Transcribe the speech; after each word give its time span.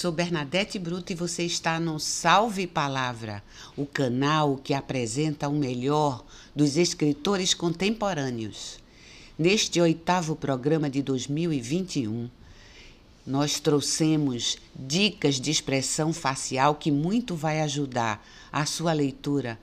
Sou 0.00 0.12
Bernadette 0.12 0.78
Bruto 0.78 1.10
e 1.10 1.16
você 1.16 1.42
está 1.42 1.80
no 1.80 1.98
Salve 1.98 2.68
Palavra, 2.68 3.42
o 3.76 3.84
canal 3.84 4.56
que 4.56 4.72
apresenta 4.72 5.48
o 5.48 5.52
melhor 5.52 6.24
dos 6.54 6.76
escritores 6.76 7.52
contemporâneos. 7.52 8.78
Neste 9.36 9.80
oitavo 9.80 10.36
programa 10.36 10.88
de 10.88 11.02
2021, 11.02 12.30
nós 13.26 13.58
trouxemos 13.58 14.56
dicas 14.72 15.40
de 15.40 15.50
expressão 15.50 16.12
facial 16.12 16.76
que 16.76 16.92
muito 16.92 17.34
vai 17.34 17.60
ajudar 17.62 18.24
a 18.52 18.64
sua 18.64 18.92
leitura 18.92 19.58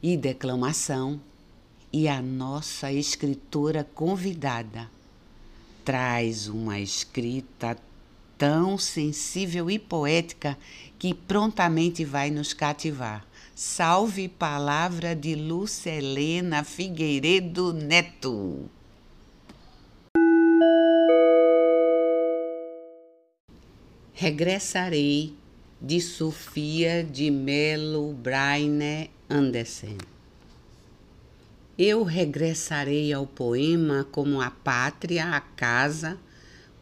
e 0.00 0.16
declamação. 0.16 1.20
E 1.92 2.06
a 2.06 2.22
nossa 2.22 2.92
escritora 2.92 3.82
convidada 3.92 4.88
traz 5.84 6.46
uma 6.46 6.78
escrita 6.78 7.76
tão 8.44 8.76
sensível 8.76 9.70
e 9.70 9.78
poética 9.78 10.58
que 10.98 11.14
prontamente 11.14 12.04
vai 12.04 12.30
nos 12.30 12.52
cativar. 12.52 13.26
Salve 13.54 14.28
palavra 14.28 15.16
de 15.16 15.34
Lúcia 15.34 15.88
Helena 15.88 16.62
Figueiredo 16.62 17.72
Neto. 17.72 18.68
Regressarei 24.12 25.34
de 25.80 26.02
Sofia 26.02 27.02
de 27.02 27.30
Melo 27.30 28.12
Braine 28.12 29.10
Andersen. 29.26 29.96
Eu 31.78 32.02
regressarei 32.02 33.10
ao 33.10 33.26
poema 33.26 34.06
como 34.12 34.42
a 34.42 34.50
pátria, 34.50 35.30
a 35.30 35.40
casa, 35.40 36.18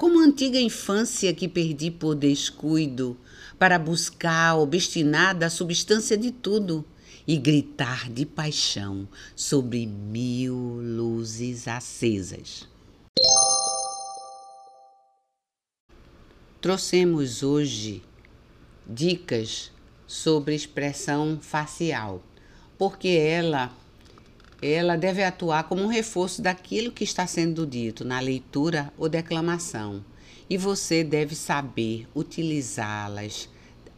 como 0.03 0.19
antiga 0.19 0.58
infância 0.58 1.33
que 1.33 1.47
perdi 1.47 1.89
por 1.89 2.17
descuido, 2.17 3.17
para 3.56 3.78
buscar 3.78 4.56
obstinada 4.56 5.47
a 5.47 5.48
substância 5.48 6.19
de 6.19 6.33
tudo 6.33 6.84
e 7.25 7.36
gritar 7.36 8.11
de 8.11 8.27
paixão 8.27 9.06
sobre 9.36 9.86
mil 9.86 10.56
luzes 10.56 11.69
acesas. 11.69 12.69
Trouxemos 16.61 17.44
hoje 17.44 18.03
dicas 18.84 19.70
sobre 20.05 20.56
expressão 20.56 21.39
facial, 21.41 22.20
porque 22.77 23.06
ela 23.06 23.72
ela 24.63 24.97
deve 24.97 25.25
atuar 25.25 25.65
como 25.65 25.83
um 25.83 25.89
reforço 25.89 26.41
daquilo 26.41 26.93
que 26.93 27.03
está 27.03 27.27
sendo 27.27 27.67
dito 27.67 28.05
na 28.05 28.21
leitura 28.21 28.93
ou 28.97 29.09
declamação, 29.09 30.05
e 30.49 30.57
você 30.57 31.03
deve 31.03 31.35
saber 31.35 32.07
utilizá-las 32.15 33.49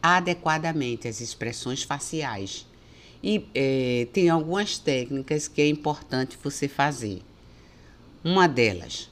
adequadamente, 0.01 1.07
as 1.07 1.21
expressões 1.21 1.83
faciais. 1.83 2.65
E 3.21 3.45
é, 3.53 4.07
tem 4.13 4.29
algumas 4.29 4.77
técnicas 4.77 5.47
que 5.47 5.61
é 5.61 5.67
importante 5.67 6.37
você 6.43 6.67
fazer. 6.67 7.21
Uma 8.23 8.47
delas, 8.47 9.09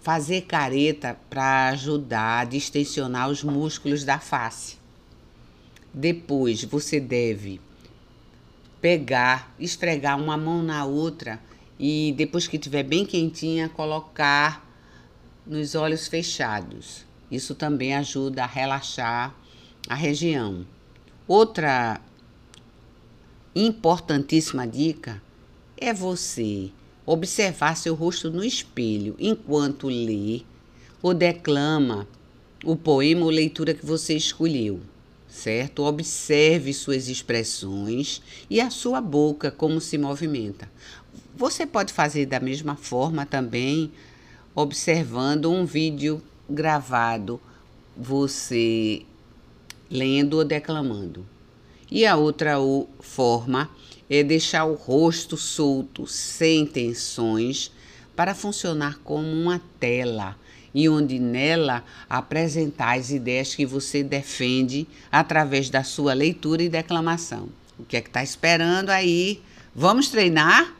fazer 0.00 0.42
careta 0.42 1.18
para 1.28 1.68
ajudar 1.68 2.40
a 2.40 2.44
distensionar 2.44 3.28
os 3.28 3.42
músculos 3.42 4.04
da 4.04 4.18
face. 4.18 4.76
Depois, 5.92 6.62
você 6.64 7.00
deve 7.00 7.60
pegar, 8.80 9.54
esfregar 9.58 10.20
uma 10.20 10.36
mão 10.36 10.62
na 10.62 10.84
outra 10.84 11.40
e 11.78 12.14
depois 12.16 12.46
que 12.46 12.56
estiver 12.56 12.82
bem 12.82 13.04
quentinha, 13.04 13.68
colocar 13.68 14.66
nos 15.46 15.74
olhos 15.74 16.06
fechados. 16.06 17.04
Isso 17.30 17.54
também 17.54 17.94
ajuda 17.94 18.44
a 18.44 18.46
relaxar 18.46 19.34
a 19.88 19.94
região. 19.94 20.66
Outra 21.26 22.00
importantíssima 23.54 24.66
dica 24.66 25.20
é 25.76 25.92
você 25.92 26.70
observar 27.04 27.76
seu 27.76 27.94
rosto 27.94 28.30
no 28.30 28.44
espelho 28.44 29.16
enquanto 29.18 29.88
lê 29.88 30.42
ou 31.02 31.14
declama 31.14 32.06
o 32.64 32.76
poema 32.76 33.24
ou 33.24 33.30
leitura 33.30 33.72
que 33.72 33.86
você 33.86 34.14
escolheu 34.14 34.80
certo? 35.28 35.84
Observe 35.84 36.72
suas 36.72 37.08
expressões 37.08 38.22
e 38.48 38.60
a 38.60 38.70
sua 38.70 39.00
boca 39.00 39.50
como 39.50 39.80
se 39.80 39.98
movimenta. 39.98 40.70
Você 41.36 41.66
pode 41.66 41.92
fazer 41.92 42.26
da 42.26 42.40
mesma 42.40 42.74
forma 42.74 43.24
também, 43.24 43.92
observando 44.54 45.50
um 45.52 45.64
vídeo 45.64 46.22
gravado, 46.48 47.40
você 47.96 49.02
lendo 49.90 50.34
ou 50.34 50.44
declamando. 50.44 51.24
E 51.90 52.04
a 52.04 52.16
outra 52.16 52.56
forma 53.00 53.70
é 54.10 54.22
deixar 54.22 54.64
o 54.64 54.74
rosto 54.74 55.36
solto, 55.36 56.06
sem 56.06 56.66
tensões, 56.66 57.70
para 58.16 58.34
funcionar 58.34 58.98
como 59.04 59.26
uma 59.26 59.60
tela 59.78 60.36
e 60.74 60.88
onde 60.88 61.18
nela 61.18 61.84
apresentar 62.08 62.98
as 62.98 63.10
ideias 63.10 63.54
que 63.54 63.64
você 63.64 64.02
defende 64.02 64.86
através 65.10 65.70
da 65.70 65.82
sua 65.82 66.12
leitura 66.12 66.62
e 66.62 66.68
declamação. 66.68 67.48
O 67.78 67.84
que 67.84 67.96
é 67.96 68.00
que 68.00 68.08
está 68.08 68.22
esperando 68.22 68.90
aí? 68.90 69.42
Vamos 69.74 70.08
treinar? 70.08 70.74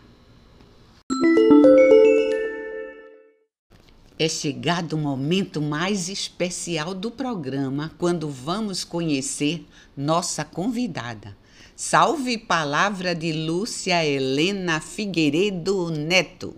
É 4.19 4.29
chegado 4.29 4.95
o 4.95 4.99
momento 4.99 5.63
mais 5.63 6.09
especial 6.09 6.93
do 6.93 7.09
programa 7.09 7.93
quando 7.99 8.29
vamos 8.29 8.83
conhecer 8.83 9.65
nossa 9.97 10.45
convidada. 10.45 11.37
Salve 11.77 12.37
palavra 12.37 13.15
de 13.15 13.33
Lúcia 13.33 14.05
Helena 14.05 14.81
Figueiredo 14.81 15.89
Neto. 15.91 16.57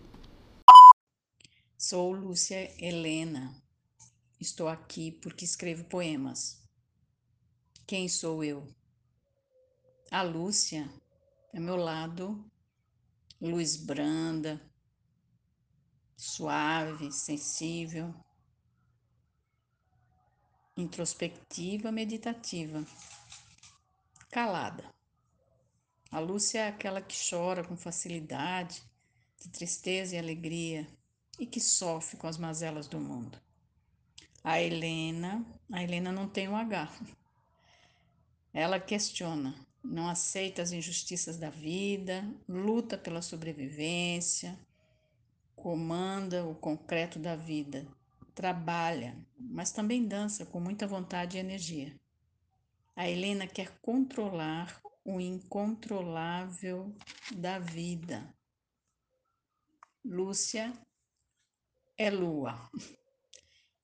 Sou 1.90 2.12
Lúcia 2.12 2.72
Helena. 2.80 3.52
Estou 4.38 4.68
aqui 4.68 5.10
porque 5.10 5.44
escrevo 5.44 5.82
poemas. 5.86 6.62
Quem 7.84 8.08
sou 8.08 8.44
eu? 8.44 8.72
A 10.08 10.22
Lúcia 10.22 10.88
é 11.52 11.58
meu 11.58 11.74
lado, 11.74 12.48
luz 13.40 13.74
branda, 13.74 14.62
suave, 16.16 17.10
sensível, 17.10 18.14
introspectiva, 20.76 21.90
meditativa, 21.90 22.86
calada. 24.30 24.88
A 26.08 26.20
Lúcia 26.20 26.60
é 26.60 26.68
aquela 26.68 27.02
que 27.02 27.16
chora 27.28 27.66
com 27.66 27.76
facilidade, 27.76 28.80
de 29.40 29.48
tristeza 29.48 30.14
e 30.14 30.18
alegria 30.20 30.86
e 31.40 31.46
que 31.46 31.58
sofre 31.58 32.18
com 32.18 32.26
as 32.26 32.36
mazelas 32.36 32.86
do 32.86 33.00
mundo. 33.00 33.40
A 34.44 34.60
Helena, 34.60 35.44
a 35.72 35.82
Helena 35.82 36.12
não 36.12 36.28
tem 36.28 36.46
o 36.48 36.52
um 36.52 36.56
H. 36.56 36.92
Ela 38.52 38.78
questiona, 38.78 39.54
não 39.82 40.06
aceita 40.06 40.60
as 40.60 40.70
injustiças 40.70 41.38
da 41.38 41.48
vida, 41.48 42.30
luta 42.46 42.98
pela 42.98 43.22
sobrevivência, 43.22 44.58
comanda 45.56 46.44
o 46.44 46.54
concreto 46.54 47.18
da 47.18 47.36
vida, 47.36 47.86
trabalha, 48.34 49.16
mas 49.38 49.72
também 49.72 50.06
dança 50.06 50.44
com 50.44 50.60
muita 50.60 50.86
vontade 50.86 51.38
e 51.38 51.40
energia. 51.40 51.98
A 52.94 53.08
Helena 53.08 53.46
quer 53.46 53.78
controlar 53.80 54.78
o 55.02 55.18
incontrolável 55.18 56.94
da 57.34 57.58
vida. 57.58 58.34
Lúcia 60.04 60.72
é 62.00 62.08
lua 62.08 62.54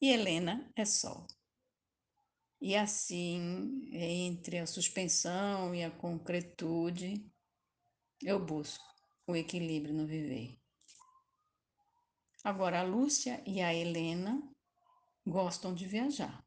e 0.01 0.09
Helena 0.09 0.73
é 0.75 0.87
sol. 0.87 1.27
E 2.59 2.75
assim, 2.75 3.91
entre 3.93 4.59
a 4.59 4.67
suspensão 4.67 5.75
e 5.75 5.85
a 5.85 5.91
concretude, 5.91 7.31
eu 8.23 8.43
busco 8.43 8.83
o 9.27 9.37
equilíbrio 9.37 9.93
no 9.93 10.07
viver. 10.07 10.59
Agora, 12.43 12.81
a 12.81 12.85
Lúcia 12.85 13.43
e 13.47 13.61
a 13.61 13.75
Helena 13.75 14.43
gostam 15.27 15.75
de 15.75 15.87
viajar, 15.87 16.43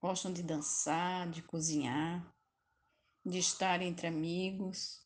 gostam 0.00 0.32
de 0.32 0.44
dançar, 0.44 1.28
de 1.28 1.42
cozinhar, 1.42 2.32
de 3.26 3.38
estar 3.38 3.82
entre 3.82 4.06
amigos 4.06 5.04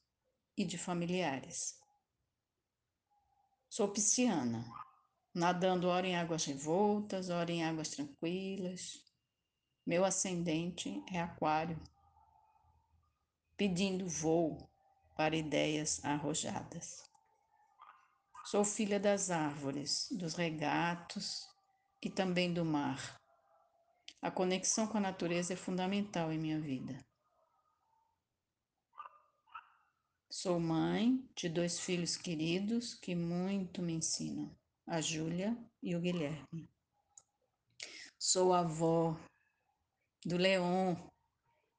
e 0.54 0.66
de 0.66 0.76
familiares. 0.76 1.80
Sou 3.70 3.88
pisciana 3.88 4.85
nadando 5.36 5.86
ora 5.88 6.06
em 6.06 6.16
águas 6.16 6.46
revoltas, 6.46 7.28
ora 7.28 7.52
em 7.52 7.62
águas 7.62 7.90
tranquilas. 7.90 9.04
Meu 9.86 10.02
ascendente 10.02 11.04
é 11.12 11.20
Aquário, 11.20 11.78
pedindo 13.54 14.08
voo 14.08 14.56
para 15.14 15.36
ideias 15.36 16.02
arrojadas. 16.02 17.04
Sou 18.46 18.64
filha 18.64 18.98
das 18.98 19.30
árvores, 19.30 20.08
dos 20.10 20.34
regatos 20.34 21.46
e 22.02 22.08
também 22.08 22.54
do 22.54 22.64
mar. 22.64 23.20
A 24.22 24.30
conexão 24.30 24.86
com 24.86 24.96
a 24.96 25.02
natureza 25.02 25.52
é 25.52 25.56
fundamental 25.56 26.32
em 26.32 26.38
minha 26.38 26.58
vida. 26.58 26.98
Sou 30.30 30.58
mãe 30.58 31.22
de 31.34 31.50
dois 31.50 31.78
filhos 31.78 32.16
queridos 32.16 32.94
que 32.94 33.14
muito 33.14 33.82
me 33.82 33.92
ensinam, 33.92 34.50
a 34.86 35.00
Júlia 35.00 35.56
e 35.82 35.96
o 35.96 36.00
Guilherme. 36.00 36.70
Sou 38.16 38.52
avó 38.52 39.18
do 40.24 40.36
Leon, 40.36 40.94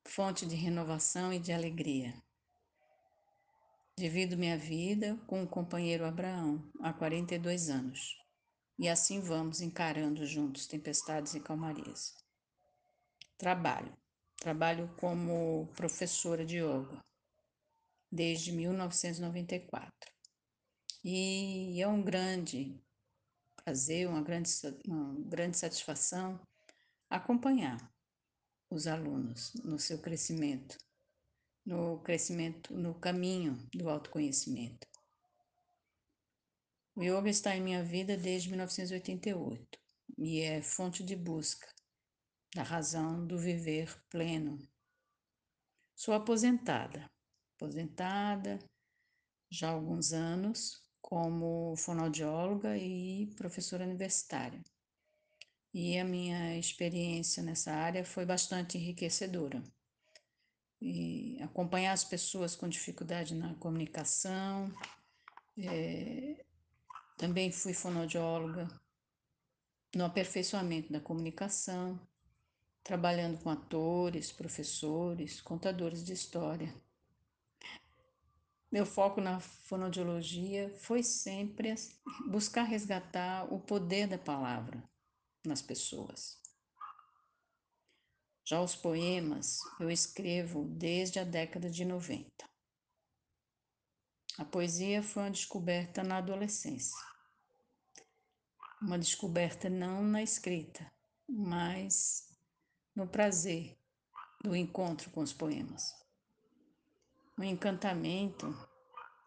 fonte 0.05 0.45
de 0.45 0.55
renovação 0.55 1.31
e 1.31 1.39
de 1.39 1.53
alegria. 1.53 2.13
Divido 3.97 4.37
minha 4.37 4.57
vida 4.57 5.17
com 5.25 5.41
o 5.41 5.47
companheiro 5.47 6.05
Abraão 6.05 6.61
há 6.81 6.93
42 6.93 7.69
anos. 7.69 8.17
E 8.77 8.89
assim 8.89 9.21
vamos 9.21 9.61
encarando 9.61 10.25
juntos 10.25 10.67
tempestades 10.67 11.33
e 11.33 11.39
calmarias. 11.39 12.13
Trabalho. 13.37 13.97
Trabalho 14.35 14.93
como 14.99 15.67
professora 15.75 16.45
de 16.45 16.57
yoga 16.57 17.03
desde 18.11 18.51
1994. 18.51 20.11
E 21.03 21.81
é 21.81 21.87
um 21.87 22.03
grande 22.03 22.79
prazer, 23.67 24.07
uma 24.07 24.21
grande, 24.21 24.49
uma 24.87 25.13
grande 25.27 25.57
satisfação 25.57 26.39
acompanhar 27.09 27.77
os 28.69 28.87
alunos 28.87 29.53
no 29.55 29.77
seu 29.77 29.99
crescimento, 29.99 30.77
no 31.65 31.99
crescimento, 31.99 32.73
no 32.73 32.97
caminho 32.97 33.57
do 33.75 33.89
autoconhecimento. 33.89 34.87
O 36.95 37.03
yoga 37.03 37.29
está 37.29 37.57
em 37.57 37.61
minha 37.61 37.83
vida 37.83 38.15
desde 38.15 38.47
1988 38.47 39.77
e 40.17 40.39
é 40.39 40.61
fonte 40.61 41.03
de 41.03 41.17
busca 41.17 41.67
da 42.55 42.63
razão 42.63 43.27
do 43.27 43.37
viver 43.37 44.01
pleno. 44.09 44.57
Sou 45.93 46.13
aposentada, 46.13 47.11
aposentada 47.57 48.59
já 49.51 49.67
há 49.67 49.73
alguns 49.73 50.13
anos 50.13 50.86
como 51.07 51.73
fonoaudióloga 51.77 52.77
e 52.77 53.27
professora 53.37 53.85
universitária. 53.85 54.61
E 55.73 55.97
a 55.97 56.03
minha 56.03 56.57
experiência 56.59 57.41
nessa 57.41 57.71
área 57.71 58.03
foi 58.03 58.25
bastante 58.25 58.77
enriquecedora. 58.77 59.63
E 60.81 61.41
acompanhar 61.41 61.93
as 61.93 62.03
pessoas 62.03 62.57
com 62.57 62.67
dificuldade 62.67 63.35
na 63.35 63.55
comunicação. 63.55 64.69
É, 65.57 66.43
também 67.15 67.53
fui 67.53 67.73
fonoaudióloga 67.73 68.67
no 69.95 70.03
aperfeiçoamento 70.03 70.91
da 70.91 70.99
comunicação, 70.99 71.97
trabalhando 72.83 73.41
com 73.41 73.49
atores, 73.49 74.29
professores, 74.29 75.39
contadores 75.39 76.03
de 76.03 76.11
história. 76.11 76.75
Meu 78.77 78.85
foco 78.85 79.19
na 79.19 79.39
fonoaudiologia 79.39 80.69
foi 80.81 81.01
sempre 81.01 81.73
buscar 82.29 82.61
resgatar 82.61 83.51
o 83.51 83.59
poder 83.59 84.07
da 84.07 84.19
palavra 84.19 84.87
nas 85.43 85.63
pessoas. 85.63 86.39
Já 88.45 88.61
os 88.61 88.75
poemas 88.75 89.57
eu 89.79 89.89
escrevo 89.89 90.63
desde 90.63 91.17
a 91.17 91.23
década 91.23 91.71
de 91.71 91.83
90. 91.83 92.29
A 94.37 94.45
poesia 94.45 95.01
foi 95.01 95.23
uma 95.23 95.31
descoberta 95.31 96.03
na 96.03 96.19
adolescência. 96.19 97.03
Uma 98.79 98.99
descoberta 98.99 99.71
não 99.71 100.03
na 100.03 100.21
escrita, 100.21 100.87
mas 101.27 102.31
no 102.95 103.07
prazer 103.07 103.75
do 104.43 104.55
encontro 104.55 105.09
com 105.09 105.21
os 105.21 105.33
poemas 105.33 106.06
o 107.37 107.43
encantamento 107.43 108.53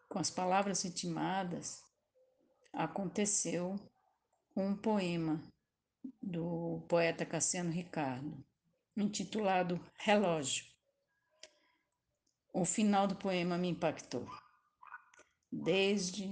com 0.08 0.18
as 0.18 0.30
palavras 0.30 0.82
ritmadas 0.82 1.84
aconteceu 2.72 3.78
com 4.52 4.66
um 4.66 4.76
poema 4.76 5.40
do 6.20 6.84
poeta 6.88 7.24
Cassiano 7.24 7.70
Ricardo, 7.70 8.44
intitulado 8.96 9.80
Relógio. 9.96 10.64
O 12.52 12.64
final 12.64 13.06
do 13.06 13.14
poema 13.14 13.56
me 13.56 13.68
impactou. 13.68 14.26
Desde 15.52 16.28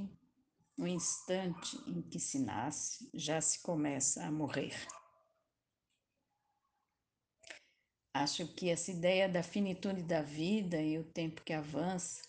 o 0.76 0.86
instante 0.86 1.76
em 1.86 2.02
que 2.02 2.18
se 2.18 2.40
nasce, 2.40 3.08
já 3.14 3.40
se 3.40 3.62
começa 3.62 4.24
a 4.24 4.32
morrer. 4.32 4.74
Acho 8.18 8.48
que 8.48 8.68
essa 8.68 8.90
ideia 8.90 9.28
da 9.28 9.44
finitude 9.44 10.02
da 10.02 10.22
vida 10.22 10.82
e 10.82 10.98
o 10.98 11.04
tempo 11.04 11.40
que 11.44 11.52
avança, 11.52 12.20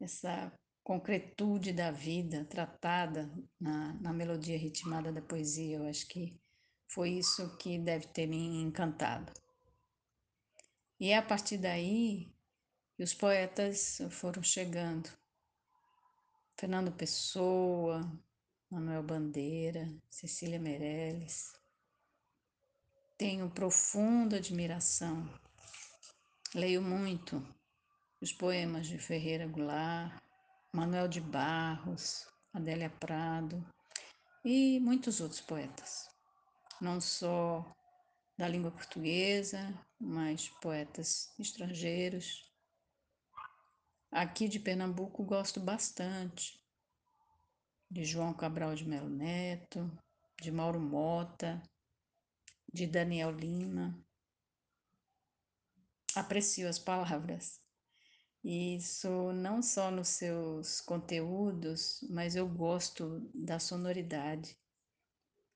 essa 0.00 0.52
concretude 0.84 1.72
da 1.72 1.90
vida 1.90 2.44
tratada 2.44 3.28
na, 3.60 3.92
na 3.94 4.12
melodia 4.12 4.56
ritmada 4.56 5.12
da 5.12 5.20
poesia, 5.20 5.78
eu 5.78 5.88
acho 5.88 6.06
que 6.06 6.40
foi 6.86 7.10
isso 7.10 7.56
que 7.56 7.76
deve 7.76 8.06
ter 8.06 8.28
me 8.28 8.62
encantado. 8.62 9.32
E 11.00 11.10
é 11.10 11.16
a 11.16 11.22
partir 11.22 11.58
daí 11.58 12.32
que 12.96 13.02
os 13.02 13.12
poetas 13.12 14.00
foram 14.10 14.44
chegando. 14.44 15.10
Fernando 16.56 16.92
Pessoa, 16.92 18.00
Manuel 18.70 19.02
Bandeira, 19.02 19.92
Cecília 20.08 20.60
Meirelles, 20.60 21.59
tenho 23.20 23.50
profunda 23.50 24.38
admiração. 24.38 25.28
Leio 26.54 26.80
muito 26.80 27.46
os 28.18 28.32
poemas 28.32 28.86
de 28.86 28.96
Ferreira 28.96 29.46
Goulart, 29.46 30.18
Manuel 30.72 31.06
de 31.06 31.20
Barros, 31.20 32.26
Adélia 32.50 32.88
Prado 32.88 33.62
e 34.42 34.80
muitos 34.80 35.20
outros 35.20 35.42
poetas, 35.42 36.08
não 36.80 36.98
só 36.98 37.70
da 38.38 38.48
língua 38.48 38.70
portuguesa, 38.70 39.78
mas 40.00 40.48
poetas 40.62 41.30
estrangeiros. 41.38 42.50
Aqui 44.10 44.48
de 44.48 44.58
Pernambuco 44.58 45.22
gosto 45.24 45.60
bastante 45.60 46.58
de 47.90 48.02
João 48.02 48.32
Cabral 48.32 48.74
de 48.74 48.88
Melo 48.88 49.10
Neto, 49.10 49.92
de 50.40 50.50
Mauro 50.50 50.80
Mota, 50.80 51.62
de 52.72 52.86
Daniel 52.86 53.30
Lima. 53.30 53.98
Aprecio 56.14 56.68
as 56.68 56.78
palavras. 56.78 57.60
Isso 58.42 59.32
não 59.32 59.62
só 59.62 59.90
nos 59.90 60.08
seus 60.08 60.80
conteúdos, 60.80 62.04
mas 62.08 62.34
eu 62.34 62.48
gosto 62.48 63.20
da 63.34 63.58
sonoridade. 63.58 64.58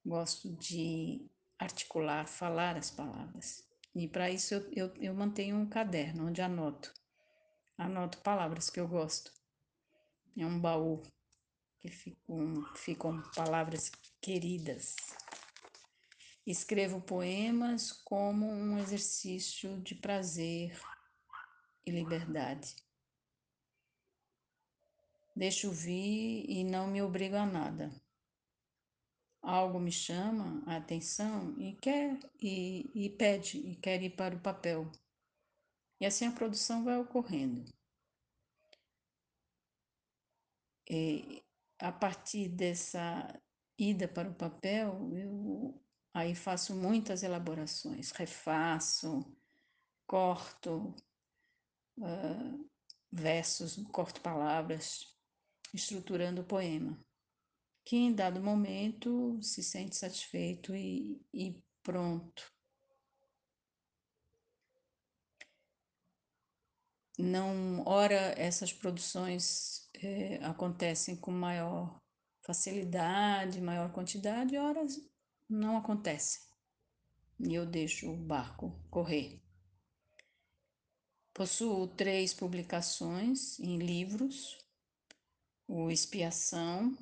Gosto 0.04 0.54
de 0.56 1.26
articular, 1.58 2.26
falar 2.26 2.76
as 2.76 2.90
palavras. 2.90 3.66
E 3.94 4.08
para 4.08 4.30
isso 4.30 4.54
eu, 4.54 4.70
eu, 4.72 4.94
eu, 4.96 5.14
mantenho 5.14 5.56
um 5.56 5.68
caderno 5.68 6.26
onde 6.26 6.42
anoto. 6.42 6.92
Anoto 7.78 8.18
palavras 8.18 8.68
que 8.68 8.78
eu 8.78 8.86
gosto. 8.86 9.32
É 10.36 10.44
um 10.44 10.60
baú 10.60 11.02
que 11.78 11.88
ficam, 11.88 12.64
ficam 12.74 13.22
palavras 13.34 13.90
queridas. 14.20 14.96
Escrevo 16.46 17.00
poemas 17.00 17.90
como 17.90 18.46
um 18.46 18.78
exercício 18.78 19.80
de 19.80 19.94
prazer 19.94 20.78
e 21.86 21.90
liberdade. 21.90 22.76
Deixo 25.34 25.70
vir 25.70 26.44
e 26.48 26.62
não 26.62 26.86
me 26.86 27.00
obrigo 27.00 27.36
a 27.36 27.46
nada. 27.46 27.90
Algo 29.42 29.80
me 29.80 29.90
chama 29.90 30.62
a 30.66 30.76
atenção 30.76 31.58
e 31.58 31.74
quer 31.76 32.18
e, 32.40 32.90
e 32.94 33.10
pede 33.10 33.58
e 33.58 33.76
quer 33.76 34.02
ir 34.02 34.10
para 34.10 34.36
o 34.36 34.40
papel. 34.40 34.90
E 35.98 36.06
assim 36.06 36.26
a 36.26 36.32
produção 36.32 36.84
vai 36.84 36.98
ocorrendo. 36.98 37.64
E 40.88 41.42
a 41.78 41.90
partir 41.90 42.48
dessa 42.48 43.40
ida 43.78 44.06
para 44.06 44.28
o 44.28 44.34
papel, 44.34 45.10
eu 45.16 45.83
Aí 46.14 46.32
faço 46.32 46.76
muitas 46.76 47.24
elaborações, 47.24 48.12
refaço, 48.12 49.26
corto 50.06 50.94
uh, 51.98 52.70
versos, 53.10 53.76
corto 53.90 54.20
palavras, 54.20 55.12
estruturando 55.74 56.42
o 56.42 56.44
poema, 56.44 56.96
que 57.84 57.96
em 57.96 58.14
dado 58.14 58.40
momento 58.40 59.42
se 59.42 59.60
sente 59.60 59.96
satisfeito 59.96 60.72
e, 60.72 61.20
e 61.32 61.60
pronto. 61.82 62.54
Não, 67.18 67.82
ora, 67.86 68.34
essas 68.38 68.72
produções 68.72 69.88
eh, 69.94 70.38
acontecem 70.44 71.16
com 71.16 71.30
maior 71.32 72.00
facilidade, 72.42 73.60
maior 73.60 73.92
quantidade, 73.92 74.56
horas 74.56 74.96
não 75.48 75.76
acontece. 75.76 76.40
e 77.38 77.54
eu 77.54 77.66
deixo 77.66 78.10
o 78.10 78.16
barco 78.16 78.72
correr. 78.90 79.40
Possuo 81.32 81.86
três 81.88 82.32
publicações 82.32 83.58
em 83.58 83.78
livros: 83.78 84.58
O 85.66 85.90
Expiação, 85.90 86.96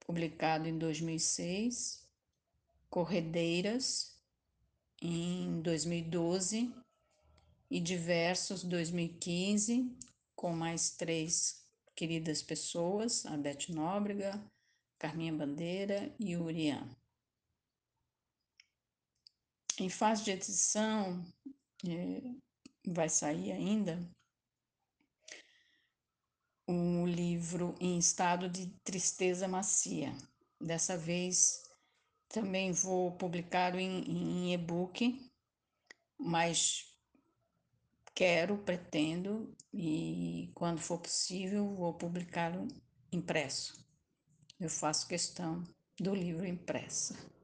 publicado 0.00 0.68
em 0.68 0.78
2006, 0.78 2.06
Corredeiras, 2.90 4.14
em 5.00 5.60
2012, 5.62 6.72
e 7.70 7.80
Diversos, 7.80 8.62
2015, 8.62 9.96
com 10.34 10.52
mais 10.52 10.90
três 10.90 11.66
queridas 11.94 12.42
pessoas, 12.42 13.24
a 13.26 13.36
Beth 13.36 13.70
Nóbrega, 13.70 14.40
Carminha 14.98 15.32
Bandeira 15.32 16.14
e 16.20 16.36
Urian. 16.36 16.88
Em 19.78 19.90
fase 19.90 20.24
de 20.24 20.30
edição, 20.30 21.22
é, 21.86 22.22
vai 22.86 23.10
sair 23.10 23.52
ainda 23.52 24.00
um 26.66 27.06
livro 27.06 27.74
em 27.78 27.98
estado 27.98 28.48
de 28.48 28.68
tristeza 28.82 29.46
macia. 29.46 30.16
Dessa 30.58 30.96
vez 30.96 31.62
também 32.28 32.72
vou 32.72 33.12
publicá-lo 33.12 33.78
em, 33.78 34.02
em 34.10 34.54
e-book, 34.54 35.30
mas 36.18 36.98
quero, 38.14 38.56
pretendo 38.56 39.54
e 39.72 40.50
quando 40.54 40.80
for 40.80 40.98
possível 40.98 41.74
vou 41.74 41.92
publicá-lo 41.92 42.66
impresso. 43.12 43.84
Eu 44.58 44.70
faço 44.70 45.06
questão 45.06 45.62
do 46.00 46.14
livro 46.14 46.46
impresso. 46.46 47.35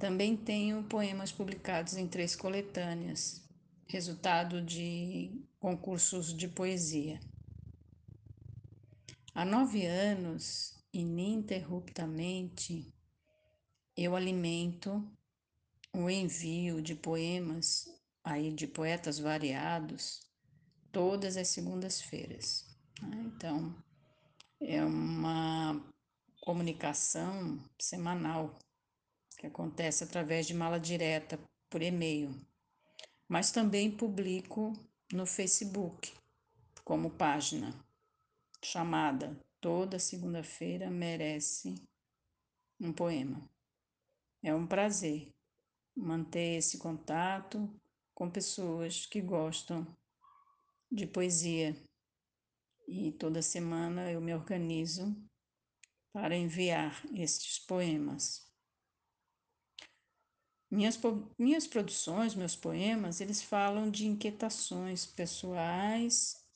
Também 0.00 0.34
tenho 0.34 0.82
poemas 0.84 1.30
publicados 1.30 1.98
em 1.98 2.08
três 2.08 2.34
coletâneas, 2.34 3.46
resultado 3.86 4.62
de 4.62 5.44
concursos 5.58 6.34
de 6.34 6.48
poesia. 6.48 7.20
Há 9.34 9.44
nove 9.44 9.84
anos, 9.84 10.82
ininterruptamente, 10.90 12.90
eu 13.94 14.16
alimento 14.16 15.06
o 15.92 16.08
envio 16.08 16.80
de 16.80 16.94
poemas 16.94 17.86
aí 18.24 18.50
de 18.50 18.66
poetas 18.66 19.18
variados 19.18 20.22
todas 20.90 21.36
as 21.36 21.48
segundas-feiras. 21.48 22.74
Né? 23.02 23.22
Então, 23.26 23.76
é 24.62 24.82
uma 24.82 25.78
comunicação 26.40 27.62
semanal 27.78 28.58
que 29.40 29.46
acontece 29.46 30.04
através 30.04 30.46
de 30.46 30.52
mala 30.52 30.78
direta 30.78 31.40
por 31.70 31.80
e-mail, 31.80 32.30
mas 33.26 33.50
também 33.50 33.90
publico 33.90 34.74
no 35.10 35.24
Facebook 35.24 36.12
como 36.84 37.08
página 37.08 37.74
chamada 38.62 39.40
Toda 39.58 39.98
Segunda-feira 39.98 40.90
Merece 40.90 41.74
um 42.78 42.92
Poema. 42.92 43.50
É 44.42 44.54
um 44.54 44.66
prazer 44.66 45.32
manter 45.96 46.58
esse 46.58 46.76
contato 46.76 47.66
com 48.14 48.30
pessoas 48.30 49.06
que 49.06 49.22
gostam 49.22 49.86
de 50.92 51.06
poesia. 51.06 51.74
E 52.86 53.12
toda 53.12 53.40
semana 53.40 54.12
eu 54.12 54.20
me 54.20 54.34
organizo 54.34 55.16
para 56.12 56.36
enviar 56.36 57.02
estes 57.14 57.58
poemas. 57.58 58.49
Minhas, 60.70 60.96
minhas 61.36 61.66
produções, 61.66 62.36
meus 62.36 62.54
poemas, 62.54 63.20
eles 63.20 63.42
falam 63.42 63.90
de 63.90 64.06
inquietações 64.06 65.04
pessoais 65.04 66.46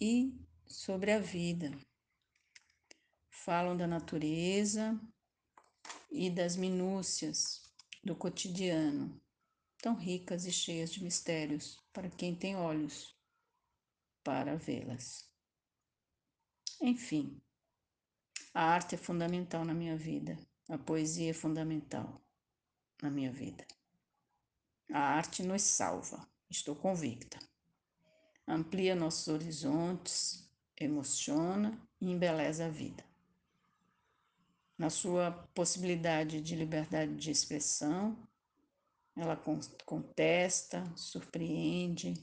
e 0.00 0.34
sobre 0.66 1.12
a 1.12 1.18
vida. 1.18 1.70
Falam 3.28 3.76
da 3.76 3.86
natureza 3.86 4.98
e 6.10 6.30
das 6.30 6.56
minúcias 6.56 7.70
do 8.02 8.16
cotidiano, 8.16 9.20
tão 9.76 9.94
ricas 9.94 10.46
e 10.46 10.52
cheias 10.52 10.90
de 10.90 11.04
mistérios 11.04 11.78
para 11.92 12.08
quem 12.08 12.34
tem 12.34 12.56
olhos 12.56 13.14
para 14.24 14.56
vê-las. 14.56 15.30
Enfim, 16.80 17.38
a 18.54 18.64
arte 18.64 18.94
é 18.94 18.98
fundamental 18.98 19.66
na 19.66 19.74
minha 19.74 19.98
vida, 19.98 20.38
a 20.66 20.78
poesia 20.78 21.30
é 21.30 21.34
fundamental 21.34 22.24
na 23.02 23.10
minha 23.10 23.32
vida. 23.32 23.66
A 24.92 25.00
arte 25.00 25.42
nos 25.42 25.62
salva, 25.62 26.26
estou 26.48 26.74
convicta. 26.74 27.38
Amplia 28.46 28.94
nossos 28.94 29.28
horizontes, 29.28 30.50
emociona 30.76 31.78
e 32.00 32.10
embeleza 32.10 32.66
a 32.66 32.68
vida. 32.68 33.04
Na 34.76 34.90
sua 34.90 35.32
possibilidade 35.54 36.40
de 36.40 36.54
liberdade 36.54 37.14
de 37.16 37.30
expressão, 37.30 38.16
ela 39.16 39.36
contesta, 39.84 40.90
surpreende, 40.96 42.14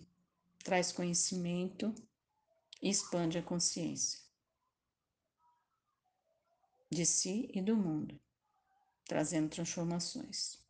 traz 0.64 0.92
conhecimento 0.92 1.94
e 2.82 2.90
expande 2.90 3.38
a 3.38 3.44
consciência 3.44 4.26
de 6.96 7.06
si 7.06 7.50
e 7.54 7.62
do 7.62 7.76
mundo, 7.76 8.20
trazendo 9.06 9.50
transformações. 9.50 10.65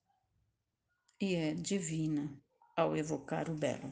E 1.19 1.34
é 1.34 1.53
divina 1.53 2.29
ao 2.75 2.98
evocar 2.98 3.50
o 3.50 3.53
belo. 3.53 3.89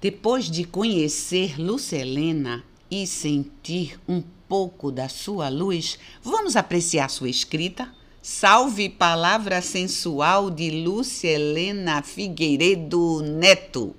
Depois 0.00 0.48
de 0.48 0.64
conhecer 0.64 1.60
Lucelena 1.60 2.62
e 2.88 3.08
sentir 3.08 3.98
um 4.08 4.22
pouco 4.48 4.92
da 4.92 5.08
sua 5.08 5.48
luz, 5.48 5.98
vamos 6.22 6.54
apreciar 6.54 7.10
sua 7.10 7.28
escrita? 7.28 7.92
Salve 8.22 8.88
Palavra 8.88 9.60
Sensual 9.60 10.48
de 10.48 10.70
Lúcia 10.70 11.30
Helena 11.30 12.02
Figueiredo 12.02 13.20
Neto. 13.20 13.96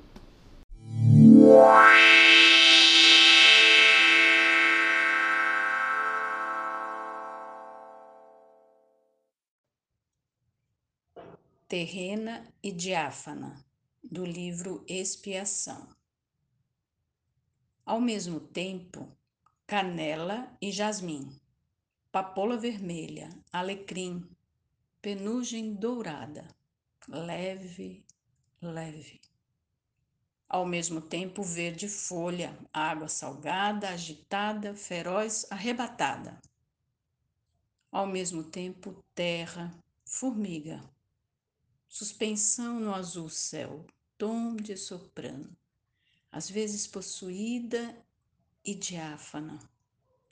Terrena 11.67 12.48
e 12.62 12.72
diáfana, 12.72 13.65
do 14.03 14.24
livro 14.24 14.86
Expiação. 14.88 15.89
Ao 17.84 18.00
mesmo 18.00 18.39
tempo, 18.39 19.12
canela 19.65 20.55
e 20.62 20.72
jasmim, 20.72 21.36
papoula 22.12 22.55
vermelha, 22.55 23.29
alecrim, 23.51 24.29
penugem 25.01 25.74
dourada, 25.74 26.48
leve, 27.07 28.05
leve. 28.62 29.19
Ao 30.48 30.67
mesmo 30.67 31.01
tempo, 31.01 31.41
verde 31.41 31.89
folha, 31.89 32.55
água 32.72 33.07
salgada, 33.07 33.89
agitada, 33.89 34.75
feroz, 34.75 35.48
arrebatada. 35.50 36.39
Ao 37.91 38.05
mesmo 38.05 38.43
tempo, 38.43 39.03
terra, 39.15 39.72
formiga, 40.05 40.93
suspensão 41.96 42.78
no 42.78 42.94
azul 42.94 43.30
céu, 43.30 43.86
tom 44.18 44.58
de 44.58 44.75
soprano, 44.75 45.56
às 46.30 46.50
vezes 46.50 46.86
possuída 46.86 48.06
e 48.66 48.75
diáfana, 48.75 49.58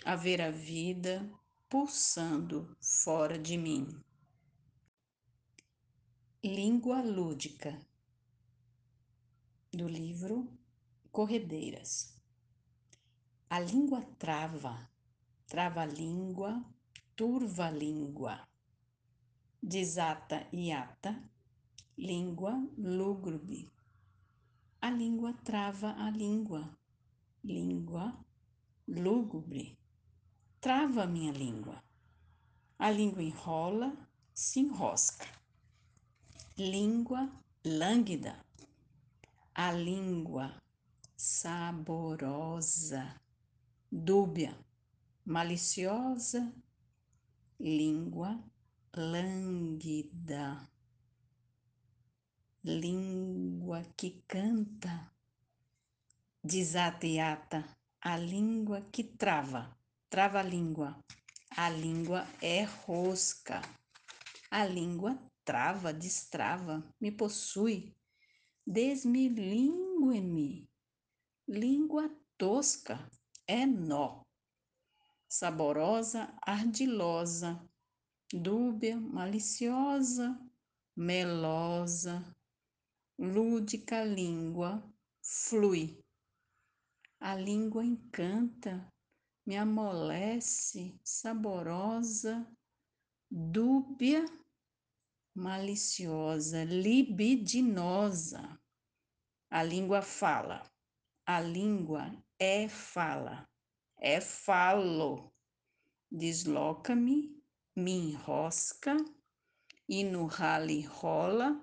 a 0.03 0.13
ver 0.13 0.41
a 0.41 0.51
vida 0.51 1.25
pulsando 1.70 2.75
fora 2.82 3.39
de 3.39 3.55
mim. 3.55 3.88
Língua 6.43 7.01
lúdica 7.01 7.79
do 9.72 9.88
livro 9.88 10.46
Corredeiras. 11.13 12.13
A 13.50 13.62
língua 13.62 14.01
trava, 14.20 14.91
trava 15.48 15.84
a 15.84 15.86
língua, 15.86 16.62
turva 17.15 17.67
a 17.67 17.72
língua. 17.72 18.46
Desata 19.62 20.46
e 20.51 20.70
ata, 20.70 21.32
língua 21.97 22.67
lúgubre. 22.77 23.71
A 24.81 24.89
língua 24.89 25.33
trava 25.43 25.93
a 25.93 26.09
língua, 26.09 26.77
língua 27.43 28.13
lúgubre. 28.88 29.77
Trava 30.59 31.03
a 31.03 31.07
minha 31.07 31.31
língua. 31.31 31.83
A 32.77 32.91
língua 32.91 33.23
enrola, 33.23 33.95
se 34.33 34.59
enrosca. 34.59 35.27
Língua 36.57 37.29
lânguida. 37.63 38.43
A 39.53 39.71
língua 39.71 40.62
saborosa, 41.15 43.21
dúbia. 43.91 44.57
maliciosa, 45.25 46.53
língua 47.59 48.43
lânguida, 48.93 50.69
língua 52.63 53.84
que 53.98 54.24
canta, 54.25 55.12
desata 56.41 57.05
e 57.05 57.20
ata, 57.20 57.65
a 58.00 58.15
língua 58.15 58.79
que 58.89 59.03
trava, 59.03 59.77
trava 60.10 60.39
a 60.39 60.43
língua, 60.43 60.98
a 61.58 61.70
língua 61.70 62.25
é 62.41 62.63
rosca, 62.63 63.62
a 64.50 64.63
língua 64.63 65.20
trava, 65.43 65.91
destrava, 65.91 66.82
me 67.01 67.12
possui, 67.12 67.93
desmilingue-me, 68.65 70.65
língua 71.46 72.10
tosca, 72.38 73.12
é 73.46 73.65
nó. 73.65 74.24
Saborosa, 75.27 76.34
ardilosa, 76.41 77.62
dúbia, 78.32 78.98
maliciosa, 78.98 80.39
melosa, 80.96 82.32
lúdica 83.17 84.03
língua, 84.03 84.84
flui. 85.22 86.00
A 87.20 87.36
língua 87.36 87.86
encanta, 87.86 88.88
me 89.46 89.58
amolece, 89.58 91.00
saborosa, 91.03 92.46
dúbia, 93.29 94.25
maliciosa, 95.36 96.63
libidinosa. 96.65 98.60
A 99.50 99.63
língua 99.63 100.01
fala, 100.01 100.70
a 101.25 101.39
língua 101.39 102.12
é 102.39 102.67
fala 102.67 103.48
é 104.03 104.20
falo. 104.20 105.34
Desloca-me, 106.12 107.41
me 107.75 107.91
enrosca 107.93 108.98
e 109.88 110.03
no 110.03 110.25
rale 110.25 110.82
rola, 110.82 111.60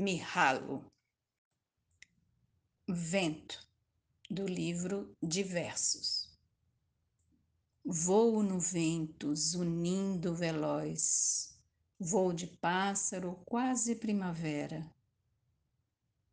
me 0.00 0.16
ralo. 0.16 0.91
Vento, 2.94 3.66
do 4.30 4.46
livro 4.46 5.16
Diversos. 5.22 6.28
Voo 7.82 8.42
no 8.42 8.60
vento, 8.60 9.34
zunindo 9.34 10.34
veloz, 10.34 11.58
voo 11.98 12.34
de 12.34 12.46
pássaro, 12.46 13.40
quase 13.46 13.96
primavera. 13.96 14.86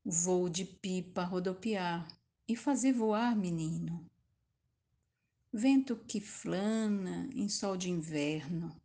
Voo 0.04 0.50
de 0.50 0.66
pipa 0.66 1.24
rodopiar 1.24 2.06
e 2.46 2.58
fazer 2.58 2.92
voar, 2.92 3.38
menino. 3.38 4.06
Vento 5.54 5.96
que 5.96 6.20
flana 6.20 7.30
em 7.34 7.48
sol 7.48 7.78
de 7.78 7.89
inverno, 7.89 8.75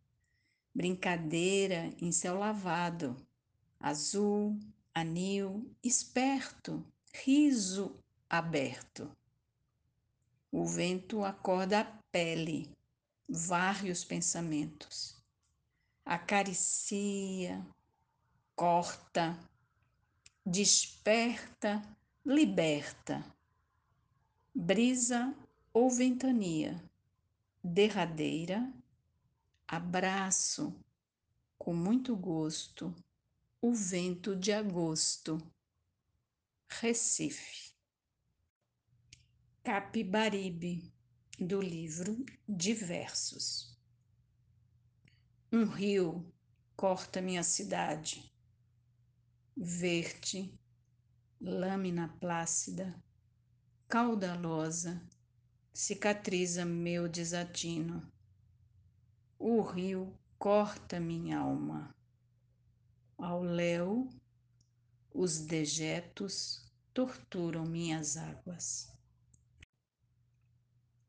brincadeira 0.73 1.93
em 1.99 2.09
céu 2.09 2.39
lavado, 2.39 3.17
azul, 3.77 4.57
anil, 4.93 5.69
esperto, 5.83 6.81
riso 7.23 7.95
aberto. 8.29 9.09
O 10.51 10.65
vento 10.65 11.23
acorda 11.23 11.81
a 11.81 11.85
pele, 12.11 12.69
varre 13.27 13.89
os 13.91 14.03
pensamentos, 14.03 15.15
acaricia, 16.05 17.65
corta, 18.55 19.37
desperta, 20.45 21.81
liberta, 22.25 23.25
brisa 24.53 25.33
ou 25.73 25.89
ventania, 25.89 26.81
derradeira, 27.63 28.71
abraço 29.67 30.73
com 31.57 31.73
muito 31.73 32.15
gosto 32.15 32.93
o 33.61 33.73
vento 33.73 34.35
de 34.35 34.53
agosto. 34.53 35.39
Recife. 36.67 37.73
Capibaribe, 39.63 40.93
do 41.39 41.61
livro 41.61 42.25
Diversos. 42.47 43.77
Um 45.51 45.65
rio 45.65 46.33
corta 46.75 47.21
minha 47.21 47.43
cidade. 47.43 48.31
Verde, 49.55 50.53
lâmina 51.39 52.09
plácida, 52.19 53.01
caudalosa, 53.87 55.01
cicatriza 55.73 56.65
meu 56.65 57.07
desatino. 57.07 58.11
O 59.39 59.61
rio 59.61 60.17
corta 60.37 60.99
minha 60.99 61.39
alma. 61.39 61.95
Ao 63.17 63.41
léu, 63.41 64.09
os 65.17 65.39
dejetos 65.39 66.69
torturam 66.93 67.63
minhas 67.63 68.17
águas. 68.17 68.93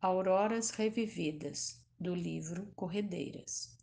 Auroras 0.00 0.70
Revividas, 0.70 1.84
do 1.98 2.14
livro 2.14 2.66
Corredeiras. 2.76 3.76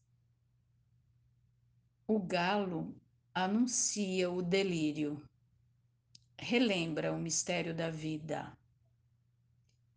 O 2.07 2.19
galo 2.19 2.95
anuncia 3.33 4.31
o 4.31 4.41
delírio, 4.41 5.21
relembra 6.37 7.11
o 7.11 7.19
mistério 7.19 7.75
da 7.75 7.89
vida. 7.89 8.57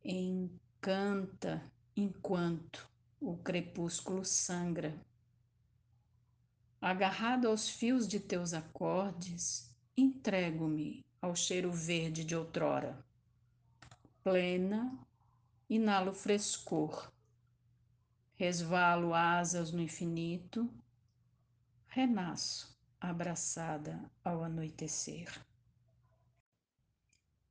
Em 0.03 0.51
canta 0.81 1.71
enquanto 1.95 2.91
o 3.21 3.37
crepúsculo 3.37 4.25
sangra. 4.25 5.01
Agarrado 6.81 7.47
aos 7.47 7.69
fios 7.69 8.09
de 8.09 8.19
teus 8.19 8.53
acordes, 8.53 9.66
entrego-me 9.97 11.05
ao 11.21 11.35
cheiro 11.35 11.73
verde 11.73 12.25
de 12.25 12.37
outrora. 12.37 13.03
Plena, 14.23 14.99
inalo 15.69 16.13
frescor, 16.13 17.11
resvalo 18.35 19.15
asas 19.15 19.73
no 19.73 19.81
infinito, 19.81 20.69
renasço 21.89 22.77
abraçada 23.01 24.11
ao 24.23 24.43
anoitecer. 24.43 25.29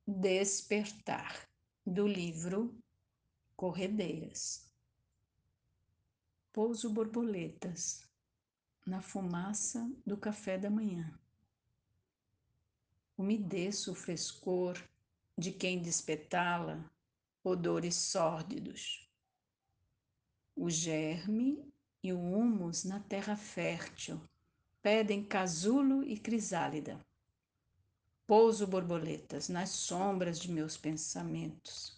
Despertar 0.06 1.48
do 1.84 2.06
livro 2.06 2.78
corredeiras. 3.56 4.72
Pouso 6.52 6.90
borboletas 6.90 8.08
na 8.86 9.02
fumaça 9.02 9.90
do 10.06 10.16
café 10.16 10.56
da 10.56 10.70
manhã. 10.70 11.18
Umedeço 13.16 13.92
o 13.92 13.94
frescor 13.94 14.76
de 15.38 15.52
quem 15.52 15.80
despetala 15.80 16.90
odores 17.42 17.94
sórdidos. 17.94 19.08
O 20.54 20.68
germe 20.70 21.64
e 22.02 22.12
o 22.12 22.20
humus 22.20 22.84
na 22.84 23.00
terra 23.00 23.36
fértil 23.36 24.20
pedem 24.82 25.24
casulo 25.24 26.02
e 26.04 26.18
crisálida. 26.18 27.00
Pouso 28.26 28.66
borboletas 28.66 29.48
nas 29.48 29.70
sombras 29.70 30.38
de 30.38 30.50
meus 30.50 30.76
pensamentos 30.76 31.96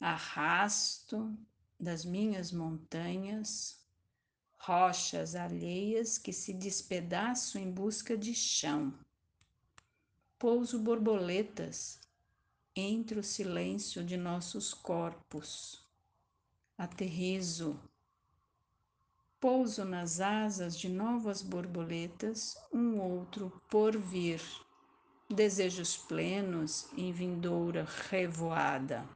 arrasto 0.00 1.36
das 1.78 2.04
minhas 2.04 2.52
montanhas 2.52 3.84
rochas 4.58 5.34
alheias 5.34 6.18
que 6.18 6.32
se 6.32 6.52
despedaçam 6.52 7.60
em 7.60 7.70
busca 7.70 8.16
de 8.16 8.34
chão. 8.34 8.98
Pouso 10.38 10.78
borboletas 10.78 11.98
entre 12.76 13.18
o 13.18 13.24
silêncio 13.24 14.04
de 14.04 14.18
nossos 14.18 14.74
corpos. 14.74 15.82
Aterrizo. 16.76 17.80
Pouso 19.40 19.82
nas 19.82 20.20
asas 20.20 20.78
de 20.78 20.90
novas 20.90 21.40
borboletas, 21.40 22.54
um 22.70 23.00
outro 23.00 23.50
por 23.70 23.96
vir. 23.96 24.42
Desejos 25.30 25.96
plenos 25.96 26.86
em 26.94 27.10
vindoura 27.12 27.88
revoada. 28.10 29.08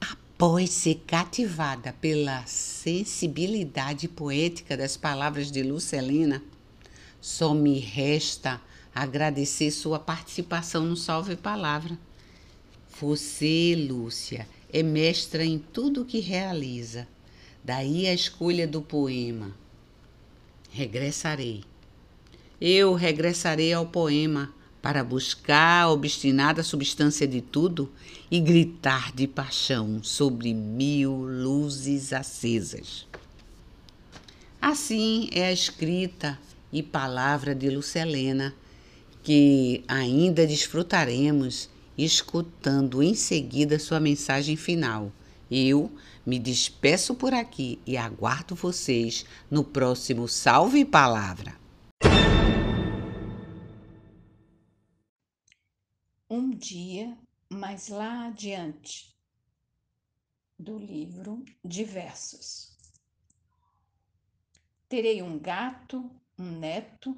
Após 0.00 0.70
ser 0.70 1.02
cativada 1.08 1.92
pela 1.94 2.46
sensibilidade 2.46 4.06
poética 4.06 4.76
das 4.76 4.96
palavras 4.96 5.50
de 5.50 5.64
Lucelina, 5.64 6.40
só 7.20 7.52
me 7.52 7.80
resta 7.80 8.62
agradecer 8.94 9.70
sua 9.70 9.98
participação 9.98 10.84
no 10.84 10.96
Salve 10.96 11.36
Palavra. 11.36 11.98
Você, 13.00 13.74
Lúcia, 13.90 14.46
é 14.72 14.82
mestra 14.82 15.44
em 15.44 15.58
tudo 15.58 16.04
que 16.04 16.20
realiza. 16.20 17.08
Daí 17.62 18.06
a 18.06 18.14
escolha 18.14 18.68
do 18.68 18.80
poema. 18.80 19.52
Regressarei. 20.70 21.64
Eu 22.60 22.94
regressarei 22.94 23.72
ao 23.72 23.86
poema 23.86 24.54
para 24.80 25.02
buscar 25.02 25.84
a 25.84 25.90
obstinada 25.90 26.62
substância 26.62 27.26
de 27.26 27.40
tudo 27.40 27.90
e 28.30 28.38
gritar 28.38 29.12
de 29.12 29.26
paixão 29.26 30.02
sobre 30.02 30.52
mil 30.52 31.12
luzes 31.12 32.12
acesas. 32.12 33.06
Assim 34.60 35.28
é 35.32 35.46
a 35.46 35.52
escrita 35.52 36.38
e 36.72 36.82
palavra 36.82 37.54
de 37.54 37.70
Lucelena, 37.70 38.54
que 39.24 39.82
ainda 39.88 40.46
desfrutaremos 40.46 41.70
escutando 41.96 43.02
em 43.02 43.14
seguida 43.14 43.78
sua 43.78 43.98
mensagem 43.98 44.54
final. 44.54 45.10
Eu 45.50 45.90
me 46.26 46.38
despeço 46.38 47.14
por 47.14 47.32
aqui 47.32 47.80
e 47.86 47.96
aguardo 47.96 48.54
vocês 48.54 49.24
no 49.50 49.64
próximo 49.64 50.28
Salve 50.28 50.84
Palavra. 50.84 51.58
Um 56.28 56.50
dia 56.50 57.16
mais 57.50 57.88
lá 57.88 58.26
adiante, 58.26 59.14
do 60.58 60.78
livro 60.78 61.42
Diversos. 61.64 62.76
Terei 64.86 65.22
um 65.22 65.38
gato, 65.38 66.10
um 66.38 66.58
neto, 66.58 67.16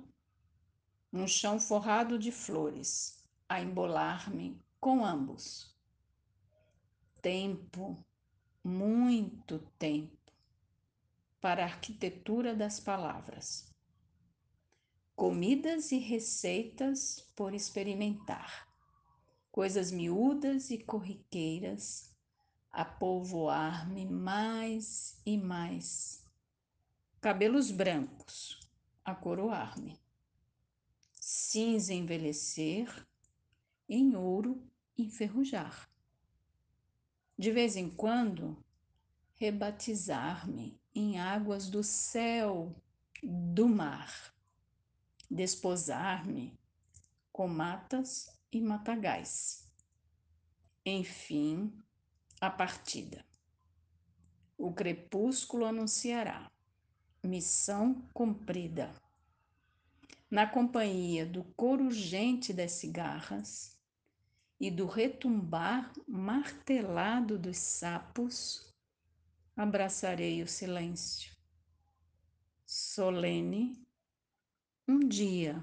um 1.17 1.27
chão 1.27 1.59
forrado 1.59 2.19
de 2.19 2.31
flores, 2.31 3.25
a 3.49 3.61
embolar-me 3.61 4.61
com 4.81 5.05
ambos. 5.05 5.75
Tempo, 7.23 8.05
muito 8.63 9.59
tempo, 9.79 10.33
para 11.41 11.63
a 11.63 11.67
arquitetura 11.67 12.55
das 12.55 12.79
palavras. 12.81 13.73
Comidas 15.15 15.93
e 15.93 15.99
receitas 15.99 17.21
por 17.35 17.55
experimentar 17.55 18.67
coisas 19.51 19.91
miúdas 19.91 20.71
e 20.71 20.77
corriqueiras 20.77 22.15
a 22.71 22.85
povoar-me 22.85 24.05
mais 24.05 25.19
e 25.25 25.39
mais. 25.39 26.23
Cabelos 27.23 27.71
brancos 27.71 28.61
a 29.03 29.15
coroar-me. 29.15 29.99
Cinza 31.39 31.93
envelhecer, 31.93 33.07
em 33.87 34.17
ouro 34.17 34.67
enferrujar. 34.97 35.87
De 37.37 37.51
vez 37.51 37.77
em 37.77 37.91
quando, 37.91 38.65
rebatizar-me 39.35 40.81
em 40.95 41.21
águas 41.21 41.69
do 41.69 41.85
céu, 41.85 42.75
do 43.23 43.69
mar. 43.69 44.35
Desposar-me 45.31 46.59
com 47.31 47.47
matas 47.47 48.31
e 48.51 48.59
matagais. 48.59 49.71
Enfim, 50.87 51.71
a 52.41 52.49
partida. 52.49 53.27
O 54.57 54.73
crepúsculo 54.73 55.67
anunciará 55.67 56.51
missão 57.23 58.09
cumprida. 58.15 58.91
Na 60.31 60.47
companhia 60.47 61.25
do 61.25 61.45
cor 61.45 61.81
urgente 61.81 62.53
das 62.53 62.73
cigarras 62.73 63.79
e 64.59 64.71
do 64.71 64.87
retumbar 64.87 65.93
martelado 66.09 67.39
dos 67.39 67.59
sapos, 67.59 68.75
abraçarei 69.57 70.43
o 70.43 70.49
silêncio. 70.49 71.37
Solene, 72.67 73.87
um 74.89 74.99
dia, 74.99 75.63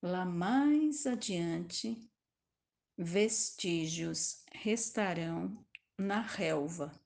lá 0.00 0.24
mais 0.24 1.06
adiante, 1.06 2.10
vestígios 2.96 4.42
restarão 4.50 5.62
na 5.98 6.22
relva 6.22 6.98